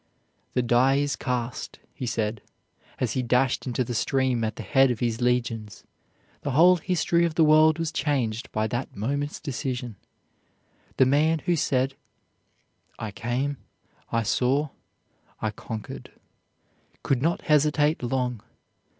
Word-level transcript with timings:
"The 0.55 0.63
die 0.63 0.95
is 0.95 1.15
cast," 1.15 1.77
he 1.93 2.07
said, 2.07 2.41
as 2.97 3.11
he 3.11 3.21
dashed 3.21 3.67
into 3.67 3.83
the 3.83 3.93
stream 3.93 4.43
at 4.43 4.55
the 4.55 4.63
head 4.63 4.89
of 4.89 4.99
his 4.99 5.21
legions. 5.21 5.83
The 6.41 6.49
whole 6.57 6.77
history 6.77 7.23
of 7.23 7.35
the 7.35 7.43
world 7.43 7.77
was 7.77 7.91
changed 7.91 8.51
by 8.51 8.65
that 8.65 8.95
moment's 8.95 9.39
decision. 9.39 9.97
The 10.97 11.05
man 11.05 11.37
who 11.45 11.55
said, 11.55 11.93
"I 12.97 13.11
came, 13.11 13.57
I 14.11 14.23
saw, 14.23 14.69
I 15.39 15.51
conquered," 15.51 16.09
could 17.03 17.21
not 17.21 17.43
hesitate 17.43 18.01
long. 18.01 18.41